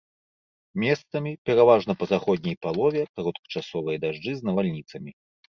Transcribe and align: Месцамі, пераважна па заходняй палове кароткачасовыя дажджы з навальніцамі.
Месцамі, 0.83 1.33
пераважна 1.49 1.95
па 2.03 2.09
заходняй 2.13 2.57
палове 2.67 3.01
кароткачасовыя 3.19 3.97
дажджы 4.07 4.31
з 4.41 4.49
навальніцамі. 4.49 5.11